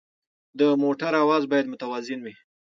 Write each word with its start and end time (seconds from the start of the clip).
د 0.59 0.61
موټر 0.83 1.11
اواز 1.23 1.43
باید 1.51 1.69
متوازن 1.71 2.19
وي. 2.23 2.35